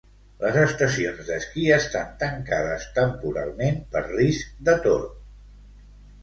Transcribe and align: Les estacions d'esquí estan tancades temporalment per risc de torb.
Les 0.43 0.55
estacions 0.59 1.27
d'esquí 1.27 1.65
estan 1.75 2.15
tancades 2.23 2.87
temporalment 2.97 3.79
per 3.93 4.03
risc 4.07 4.57
de 4.71 4.77
torb. 4.89 5.15